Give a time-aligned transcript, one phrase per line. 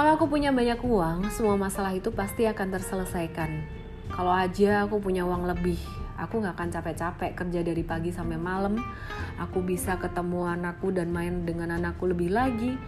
[0.00, 3.68] Kalau aku punya banyak uang, semua masalah itu pasti akan terselesaikan.
[4.08, 5.76] Kalau aja aku punya uang lebih,
[6.16, 8.80] aku nggak akan capek-capek kerja dari pagi sampai malam.
[9.36, 12.80] Aku bisa ketemu anakku dan main dengan anakku lebih lagi.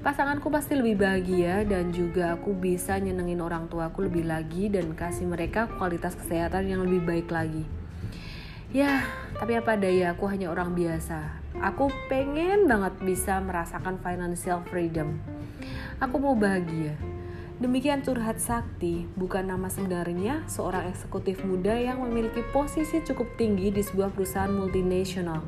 [0.00, 5.28] Pasanganku pasti lebih bahagia dan juga aku bisa nyenengin orang tuaku lebih lagi dan kasih
[5.28, 7.68] mereka kualitas kesehatan yang lebih baik lagi.
[8.72, 9.04] Ya,
[9.36, 11.44] tapi apa daya aku hanya orang biasa.
[11.60, 15.20] Aku pengen banget bisa merasakan financial freedom
[16.02, 16.96] Aku mau bahagia.
[17.62, 23.78] Demikian curhat Sakti, bukan nama sebenarnya seorang eksekutif muda yang memiliki posisi cukup tinggi di
[23.78, 25.38] sebuah perusahaan multinasional.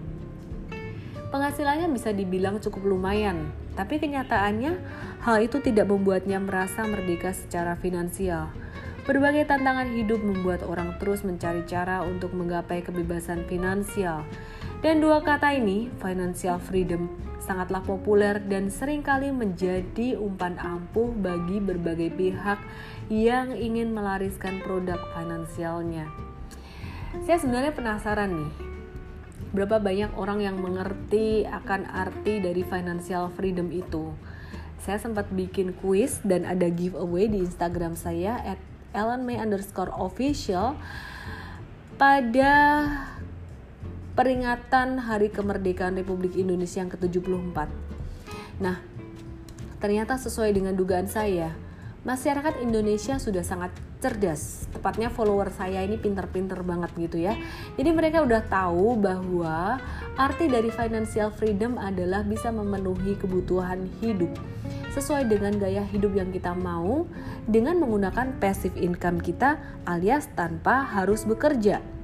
[1.35, 4.79] Penghasilannya bisa dibilang cukup lumayan, tapi kenyataannya
[5.27, 8.55] hal itu tidak membuatnya merasa merdeka secara finansial.
[9.03, 14.23] Berbagai tantangan hidup membuat orang terus mencari cara untuk menggapai kebebasan finansial.
[14.79, 17.11] Dan dua kata ini, financial freedom,
[17.47, 22.59] sangatlah populer dan sering kali menjadi umpan ampuh bagi berbagai pihak
[23.07, 26.11] yang ingin melariskan produk finansialnya.
[27.23, 28.53] Saya sebenarnya penasaran nih,
[29.55, 34.11] berapa banyak orang yang mengerti akan arti dari financial freedom itu.
[34.83, 38.59] Saya sempat bikin kuis dan ada giveaway di Instagram saya at
[38.93, 40.75] ellenmay underscore official
[41.97, 42.53] pada
[44.17, 47.69] peringatan Hari Kemerdekaan Republik Indonesia yang ke-74.
[48.65, 48.81] Nah,
[49.77, 51.53] ternyata sesuai dengan dugaan saya,
[52.09, 54.73] masyarakat Indonesia sudah sangat cerdas.
[54.73, 57.37] Tepatnya follower saya ini pinter-pinter banget gitu ya.
[57.77, 59.77] Jadi mereka udah tahu bahwa
[60.17, 64.33] arti dari financial freedom adalah bisa memenuhi kebutuhan hidup
[64.97, 67.05] sesuai dengan gaya hidup yang kita mau
[67.45, 71.96] dengan menggunakan passive income kita alias tanpa harus bekerja.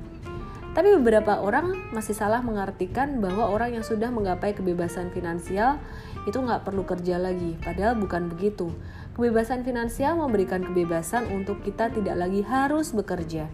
[0.72, 5.76] Tapi beberapa orang masih salah mengartikan bahwa orang yang sudah menggapai kebebasan finansial
[6.24, 7.60] itu nggak perlu kerja lagi.
[7.60, 8.72] Padahal bukan begitu.
[9.12, 13.52] Kebebasan finansial memberikan kebebasan untuk kita tidak lagi harus bekerja.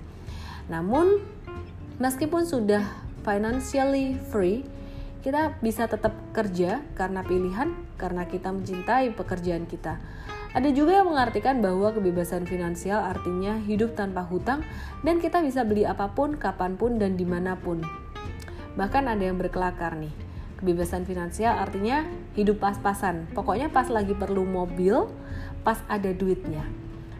[0.70, 1.18] Namun,
[1.98, 2.86] meskipun sudah
[3.26, 4.62] financially free,
[5.26, 9.98] kita bisa tetap kerja karena pilihan, karena kita mencintai pekerjaan kita.
[10.56, 14.64] Ada juga yang mengartikan bahwa kebebasan finansial artinya hidup tanpa hutang
[15.04, 17.84] dan kita bisa beli apa pun, kapan pun, dan di mana pun.
[18.80, 20.14] Bahkan ada yang berkelakar nih.
[20.58, 23.28] Kebebasan finansial artinya hidup pas-pasan.
[23.36, 25.06] Pokoknya pas lagi perlu mobil,
[25.62, 26.64] pas ada duitnya.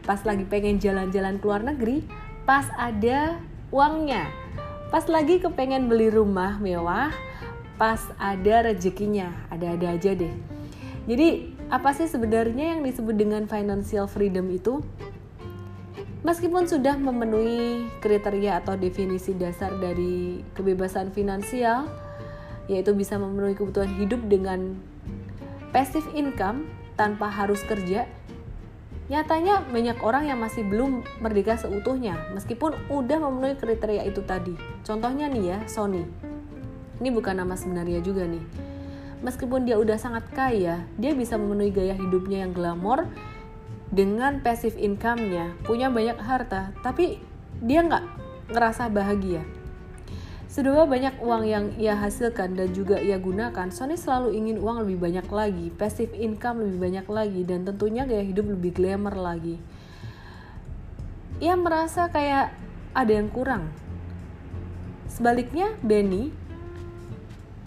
[0.09, 2.01] Pas lagi pengen jalan-jalan ke luar negeri,
[2.49, 3.37] pas ada
[3.69, 4.25] uangnya.
[4.89, 7.13] Pas lagi kepengen beli rumah mewah,
[7.77, 9.29] pas ada rezekinya.
[9.53, 10.33] Ada-ada aja deh.
[11.05, 14.81] Jadi apa sih sebenarnya yang disebut dengan financial freedom itu?
[16.25, 21.85] Meskipun sudah memenuhi kriteria atau definisi dasar dari kebebasan finansial,
[22.65, 24.81] yaitu bisa memenuhi kebutuhan hidup dengan
[25.69, 28.09] passive income tanpa harus kerja,
[29.07, 34.57] nyatanya banyak orang yang masih belum merdeka seutuhnya, meskipun udah memenuhi kriteria itu tadi.
[34.83, 36.03] Contohnya nih ya, Sony.
[36.99, 38.68] Ini bukan nama sebenarnya juga nih
[39.19, 43.07] meskipun dia udah sangat kaya, dia bisa memenuhi gaya hidupnya yang glamor
[43.89, 47.19] dengan passive income-nya, punya banyak harta, tapi
[47.59, 48.05] dia nggak
[48.53, 49.41] ngerasa bahagia.
[50.49, 54.97] Sedoa banyak uang yang ia hasilkan dan juga ia gunakan, Sony selalu ingin uang lebih
[54.97, 59.61] banyak lagi, passive income lebih banyak lagi, dan tentunya gaya hidup lebih glamour lagi.
[61.37, 62.49] Ia merasa kayak
[62.97, 63.69] ada yang kurang.
[65.05, 66.33] Sebaliknya, Benny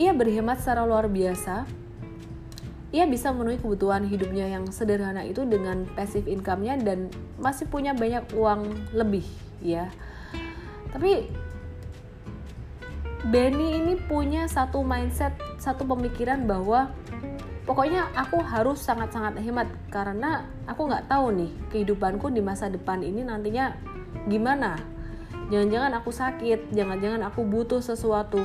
[0.03, 1.63] ia berhemat secara luar biasa.
[2.93, 7.09] Ia bisa memenuhi kebutuhan hidupnya yang sederhana itu dengan passive income-nya dan
[7.41, 9.25] masih punya banyak uang lebih,
[9.63, 9.89] ya.
[10.93, 11.31] Tapi
[13.23, 16.91] Benny ini punya satu mindset, satu pemikiran bahwa
[17.65, 23.23] pokoknya aku harus sangat-sangat hemat karena aku nggak tahu nih kehidupanku di masa depan ini
[23.23, 23.79] nantinya
[24.27, 24.75] gimana.
[25.49, 28.43] Jangan-jangan aku sakit, jangan-jangan aku butuh sesuatu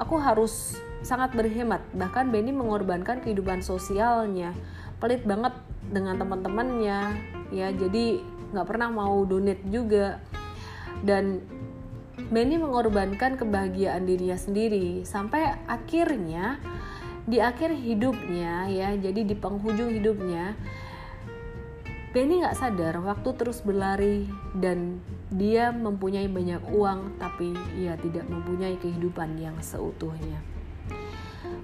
[0.00, 1.84] aku harus sangat berhemat.
[1.92, 4.56] Bahkan Benny mengorbankan kehidupan sosialnya.
[4.96, 5.52] Pelit banget
[5.92, 7.00] dengan teman-temannya.
[7.52, 8.24] Ya jadi
[8.56, 10.18] nggak pernah mau donate juga.
[11.04, 11.44] Dan
[12.32, 15.04] Benny mengorbankan kebahagiaan dirinya sendiri.
[15.04, 16.56] Sampai akhirnya
[17.28, 20.56] di akhir hidupnya ya jadi di penghujung hidupnya
[22.10, 24.26] Benny nggak sadar waktu terus berlari
[24.58, 24.98] dan
[25.30, 30.42] dia mempunyai banyak uang tapi ia tidak mempunyai kehidupan yang seutuhnya.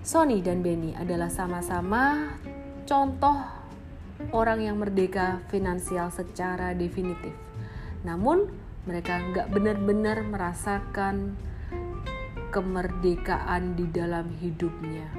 [0.06, 2.30] Sony dan Benny adalah sama-sama
[2.86, 3.42] contoh
[4.30, 7.34] orang yang merdeka finansial secara definitif.
[8.06, 8.46] Namun
[8.86, 11.34] mereka nggak benar-benar merasakan
[12.54, 15.10] kemerdekaan di dalam hidupnya.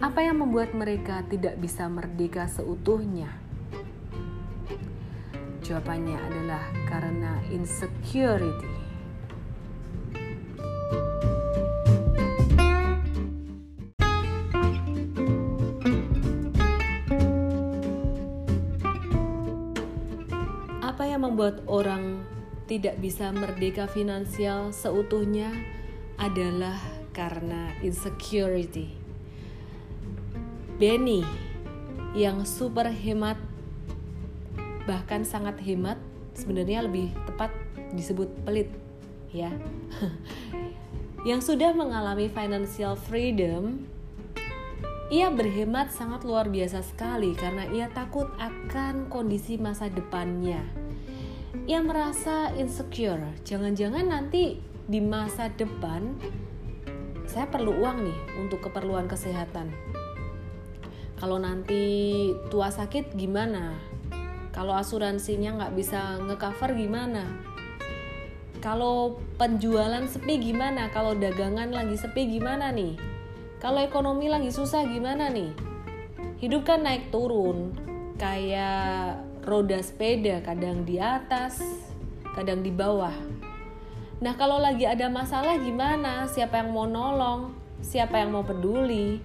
[0.00, 3.43] Apa yang membuat mereka tidak bisa merdeka seutuhnya?
[5.64, 8.68] Jawabannya adalah karena insecurity.
[20.84, 22.20] Apa yang membuat orang
[22.68, 25.48] tidak bisa merdeka finansial seutuhnya
[26.20, 26.76] adalah
[27.16, 28.92] karena insecurity.
[30.76, 31.24] Benny
[32.12, 33.40] yang super hemat
[34.84, 35.96] bahkan sangat hemat
[36.36, 37.50] sebenarnya lebih tepat
[37.96, 38.68] disebut pelit
[39.32, 39.52] ya.
[41.28, 43.88] Yang sudah mengalami financial freedom
[45.12, 50.64] ia berhemat sangat luar biasa sekali karena ia takut akan kondisi masa depannya.
[51.68, 53.36] Ia merasa insecure.
[53.44, 56.18] Jangan-jangan nanti di masa depan
[57.28, 59.72] saya perlu uang nih untuk keperluan kesehatan.
[61.20, 63.93] Kalau nanti tua sakit gimana
[64.54, 67.26] kalau asuransinya nggak bisa ngecover gimana?
[68.62, 70.88] Kalau penjualan sepi gimana?
[70.94, 72.94] Kalau dagangan lagi sepi gimana nih?
[73.58, 75.50] Kalau ekonomi lagi susah gimana nih?
[76.38, 77.74] Hidup kan naik turun,
[78.14, 81.58] kayak roda sepeda, kadang di atas,
[82.38, 83.12] kadang di bawah.
[84.22, 86.30] Nah, kalau lagi ada masalah gimana?
[86.30, 87.52] Siapa yang mau nolong?
[87.82, 89.18] Siapa yang mau peduli?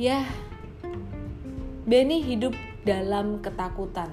[0.00, 0.26] Ya,
[1.86, 4.12] Benny hidup dalam ketakutan.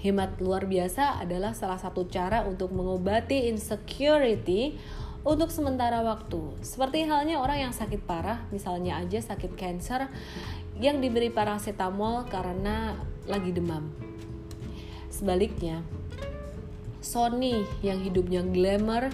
[0.00, 4.80] Hemat luar biasa adalah salah satu cara untuk mengobati insecurity
[5.20, 6.56] untuk sementara waktu.
[6.64, 10.08] Seperti halnya orang yang sakit parah, misalnya aja sakit cancer
[10.80, 12.96] yang diberi paracetamol karena
[13.28, 13.92] lagi demam.
[15.12, 15.84] Sebaliknya,
[17.04, 19.12] Sony yang hidupnya glamour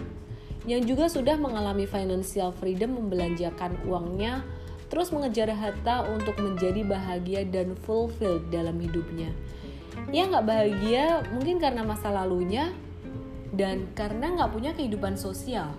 [0.67, 4.47] yang juga sudah mengalami financial freedom membelanjakan uangnya
[4.87, 9.35] terus mengejar harta untuk menjadi bahagia dan fulfilled dalam hidupnya.
[10.13, 12.71] Ia nggak bahagia mungkin karena masa lalunya
[13.57, 15.73] dan karena nggak punya kehidupan sosial.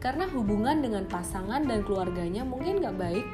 [0.00, 3.26] Karena hubungan dengan pasangan dan keluarganya mungkin nggak baik.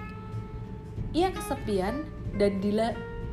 [1.10, 2.06] Ia kesepian
[2.38, 2.70] dan di,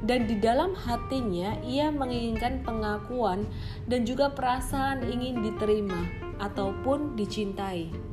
[0.01, 3.45] dan di dalam hatinya ia menginginkan pengakuan
[3.85, 6.01] dan juga perasaan ingin diterima
[6.41, 8.06] ataupun dicintai.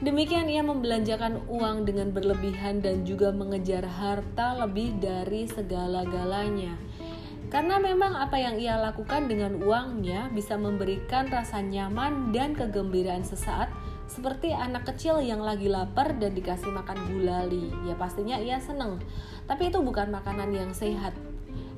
[0.00, 6.72] Demikian ia membelanjakan uang dengan berlebihan dan juga mengejar harta lebih dari segala-galanya.
[7.52, 13.68] Karena memang apa yang ia lakukan dengan uangnya bisa memberikan rasa nyaman dan kegembiraan sesaat
[14.08, 17.68] seperti anak kecil yang lagi lapar dan dikasih makan gulali.
[17.84, 19.04] Ya pastinya ia seneng.
[19.44, 21.12] Tapi itu bukan makanan yang sehat.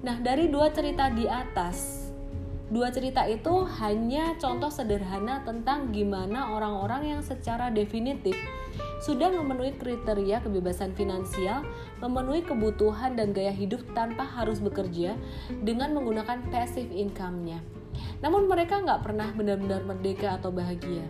[0.06, 2.01] Nah, dari dua cerita di atas,
[2.72, 8.32] Dua cerita itu hanya contoh sederhana tentang gimana orang-orang yang secara definitif
[9.04, 11.69] sudah memenuhi kriteria kebebasan finansial,
[12.00, 15.20] memenuhi kebutuhan dan gaya hidup tanpa harus bekerja
[15.60, 17.60] dengan menggunakan passive income-nya.
[18.24, 21.04] Namun mereka nggak pernah benar-benar merdeka atau bahagia.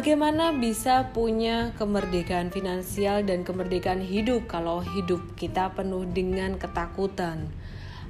[0.00, 7.52] Bagaimana bisa punya kemerdekaan finansial dan kemerdekaan hidup kalau hidup kita penuh dengan ketakutan?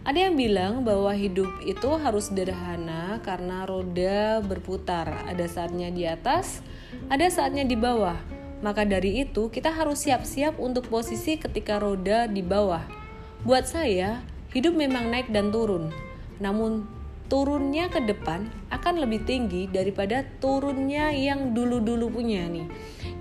[0.07, 5.27] Ada yang bilang bahwa hidup itu harus sederhana karena roda berputar.
[5.35, 6.63] Ada saatnya di atas,
[7.11, 8.23] ada saatnya di bawah.
[8.63, 12.87] Maka dari itu, kita harus siap-siap untuk posisi ketika roda di bawah.
[13.43, 14.23] Buat saya,
[14.55, 15.91] hidup memang naik dan turun.
[16.39, 17.00] Namun
[17.31, 22.67] turunnya ke depan akan lebih tinggi daripada turunnya yang dulu-dulu punya nih.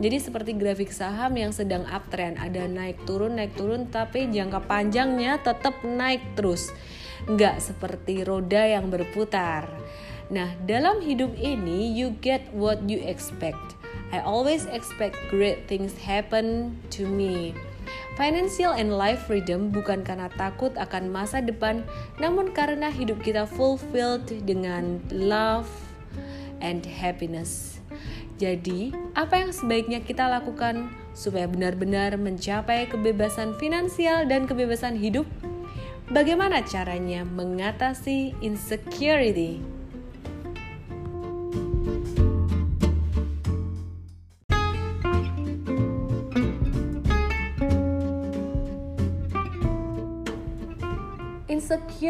[0.02, 5.38] Jadi seperti grafik saham yang sedang uptrend, ada naik turun naik turun tapi jangka panjangnya
[5.46, 6.74] tetap naik terus.
[7.30, 9.70] Nggak seperti roda yang berputar.
[10.34, 13.78] Nah, dalam hidup ini you get what you expect.
[14.10, 17.54] I always expect great things happen to me.
[18.20, 21.86] Financial and life freedom bukan karena takut akan masa depan,
[22.20, 25.70] namun karena hidup kita fulfilled dengan love
[26.60, 27.80] and happiness.
[28.40, 35.28] Jadi, apa yang sebaiknya kita lakukan supaya benar-benar mencapai kebebasan finansial dan kebebasan hidup?
[36.10, 39.62] Bagaimana caranya mengatasi insecurity?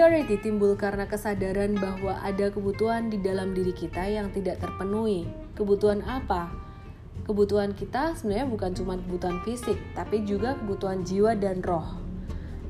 [0.10, 5.30] Insecurity timbul karena kesadaran bahwa ada kebutuhan di dalam diri kita yang tidak terpenuhi.
[5.54, 6.50] Kebutuhan apa?
[7.30, 11.86] Kebutuhan kita sebenarnya bukan cuma kebutuhan fisik, tapi juga kebutuhan jiwa dan roh.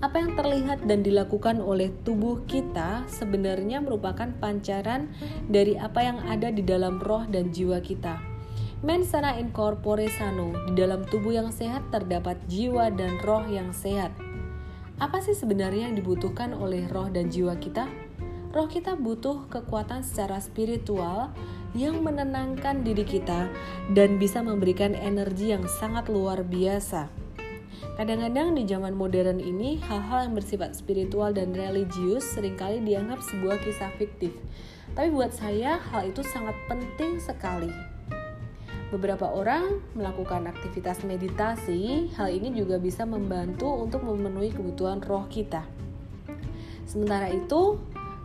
[0.04, 5.08] Apa yang terlihat dan dilakukan oleh tubuh kita sebenarnya merupakan pancaran
[5.48, 8.20] dari apa yang ada di dalam roh dan jiwa kita.
[8.84, 13.72] Mens sana in corpore sano, di dalam tubuh yang sehat terdapat jiwa dan roh yang
[13.72, 14.12] sehat.
[15.00, 17.88] Apa sih sebenarnya yang dibutuhkan oleh roh dan jiwa kita?
[18.52, 21.32] Roh kita butuh kekuatan secara spiritual
[21.72, 23.48] yang menenangkan diri kita
[23.96, 27.08] dan bisa memberikan energi yang sangat luar biasa.
[27.96, 33.56] Kadang-kadang di zaman modern ini, hal-hal yang bersifat spiritual dan religius sering kali dianggap sebuah
[33.64, 34.36] kisah fiktif.
[35.00, 37.72] Tapi buat saya, hal itu sangat penting sekali.
[38.90, 45.62] Beberapa orang melakukan aktivitas meditasi, hal ini juga bisa membantu untuk memenuhi kebutuhan roh kita.
[46.90, 47.78] Sementara itu,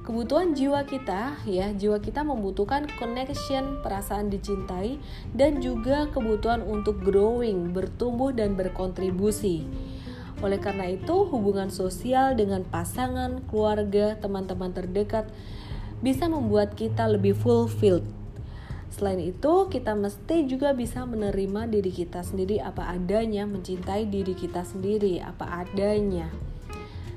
[0.09, 4.97] kebutuhan jiwa kita ya jiwa kita membutuhkan connection perasaan dicintai
[5.37, 9.68] dan juga kebutuhan untuk growing bertumbuh dan berkontribusi.
[10.40, 15.28] Oleh karena itu hubungan sosial dengan pasangan keluarga teman-teman terdekat
[16.00, 18.04] bisa membuat kita lebih fulfilled
[18.95, 24.63] Selain itu, kita mesti juga bisa menerima diri kita sendiri apa adanya, mencintai diri kita
[24.63, 26.31] sendiri apa adanya.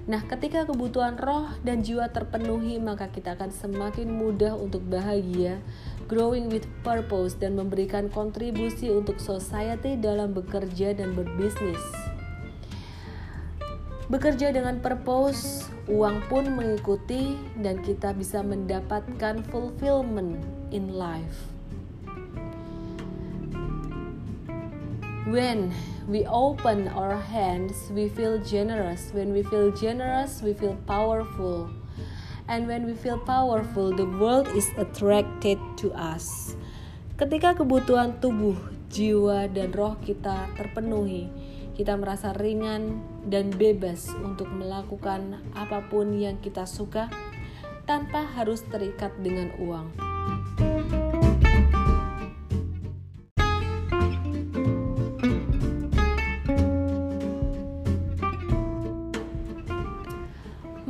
[0.09, 5.61] Nah, ketika kebutuhan roh dan jiwa terpenuhi, maka kita akan semakin mudah untuk bahagia,
[6.09, 11.83] growing with purpose, dan memberikan kontribusi untuk society dalam bekerja dan berbisnis.
[14.09, 20.41] Bekerja dengan purpose, uang pun mengikuti, dan kita bisa mendapatkan fulfillment
[20.73, 21.56] in life.
[25.27, 25.75] When
[26.07, 29.11] we open our hands, we feel generous.
[29.11, 31.67] When we feel generous, we feel powerful.
[32.47, 36.55] And when we feel powerful, the world is attracted to us.
[37.19, 38.55] Ketika kebutuhan tubuh,
[38.87, 41.27] jiwa, dan roh kita terpenuhi,
[41.75, 47.11] kita merasa ringan dan bebas untuk melakukan apa pun yang kita suka
[47.83, 49.91] tanpa harus terikat dengan uang.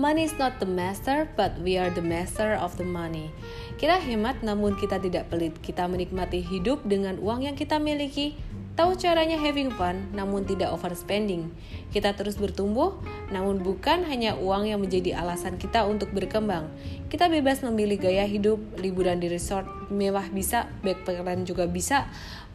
[0.07, 3.27] Money is not the master, but we are the master of the money.
[3.75, 5.59] Kita hemat namun kita tidak pelit.
[5.59, 8.39] Kita menikmati hidup dengan uang yang kita miliki.
[8.79, 11.51] Tahu caranya having fun, namun tidak overspending.
[11.91, 12.95] Kita terus bertumbuh,
[13.35, 16.71] namun bukan hanya uang yang menjadi alasan kita untuk berkembang.
[17.11, 22.07] Kita bebas memilih gaya hidup, liburan di resort mewah bisa, backpackeran juga bisa,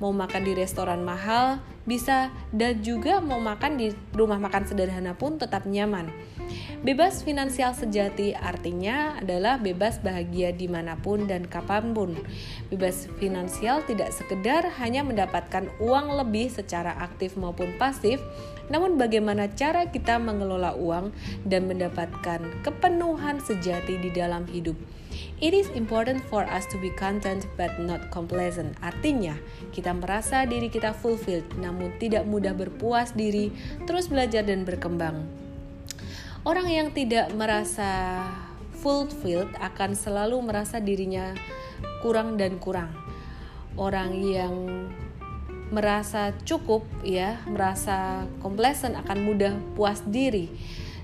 [0.02, 5.38] mau makan di restoran mahal bisa, dan juga mau makan di rumah makan sederhana pun
[5.38, 6.10] tetap nyaman.
[6.82, 12.18] Bebas finansial sejati artinya adalah bebas bahagia di mana pun dan kapan pun.
[12.68, 18.18] Bebas finansial tidak sekedar hanya mendapatkan uang lebih secara aktif maupun pasif,
[18.70, 21.10] namun bagaimana cara kita mengelola uang
[21.48, 24.78] dan mendapatkan kepenuhan sejati di dalam hidup.
[25.42, 28.78] It is important for us to be content but not complacent.
[28.78, 29.34] Artinya,
[29.74, 33.50] kita merasa diri kita fulfilled namun tidak mudah berpuas diri,
[33.84, 35.26] terus belajar dan berkembang.
[36.46, 38.22] Orang yang tidak merasa
[38.82, 41.34] fulfilled akan selalu merasa dirinya
[42.02, 42.90] kurang dan kurang.
[43.78, 44.54] Orang yang
[45.72, 50.52] merasa cukup ya, merasa complacent akan mudah puas diri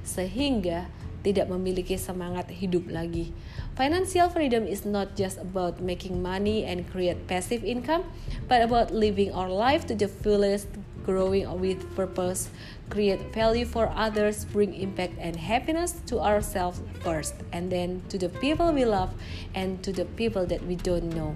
[0.05, 0.93] sehingga
[1.25, 3.33] tidak memiliki semangat hidup lagi.
[3.75, 8.05] Financial freedom is not just about making money and create passive income,
[8.47, 10.69] but about living our life to the fullest,
[11.09, 12.53] growing with purpose,
[12.91, 18.29] create value for others, bring impact and happiness to ourselves first, and then to the
[18.43, 19.11] people we love
[19.55, 21.35] and to the people that we don't know.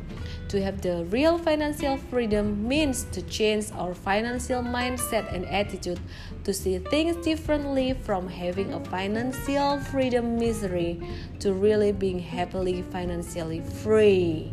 [0.52, 5.98] To have the real financial freedom means to change our financial mindset and attitude,
[6.44, 11.00] to see things differently from having a financial freedom misery
[11.40, 14.52] to really being happily financially free.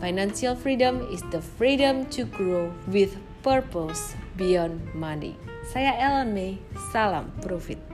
[0.00, 3.14] Financial freedom is the freedom to grow with
[3.46, 5.38] purpose beyond money.
[5.70, 6.58] Saya Ellen May,
[6.90, 7.87] salam profit.